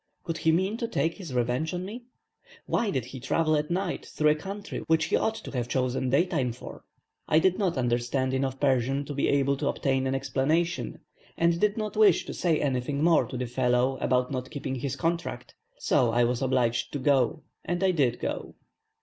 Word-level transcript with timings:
Could 0.23 0.39
he 0.39 0.51
mean 0.51 0.77
to 0.77 0.87
take 0.87 1.13
his 1.17 1.31
revenge 1.31 1.75
on 1.75 1.85
me? 1.85 2.05
Why 2.65 2.89
did 2.89 3.05
he 3.05 3.19
travel 3.19 3.55
at 3.55 3.69
night 3.69 4.03
through 4.03 4.31
a 4.31 4.35
country 4.35 4.79
which 4.87 5.05
he 5.05 5.15
ought 5.15 5.35
to 5.35 5.51
have 5.51 5.67
chosen 5.69 6.09
day 6.09 6.25
time 6.25 6.53
for? 6.53 6.83
I 7.27 7.37
did 7.37 7.59
not 7.59 7.77
understand 7.77 8.33
enough 8.33 8.59
Persian 8.59 9.05
to 9.05 9.13
be 9.13 9.27
able 9.29 9.57
to 9.57 9.67
obtain 9.67 10.07
an 10.07 10.15
explanation, 10.15 11.01
and 11.37 11.59
did 11.59 11.77
not 11.77 11.95
wish 11.95 12.25
to 12.25 12.33
say 12.33 12.59
anything 12.59 13.03
more 13.03 13.27
to 13.27 13.37
the 13.37 13.45
fellow 13.45 13.99
about 14.01 14.31
not 14.31 14.49
keeping 14.49 14.73
his 14.73 14.95
contract, 14.95 15.53
so 15.77 16.09
I 16.09 16.23
was 16.23 16.41
obliged 16.41 16.91
to 16.93 16.97
go 16.97 17.43
and 17.63 17.83
I 17.83 17.91
did 17.91 18.19
go. 18.19 18.55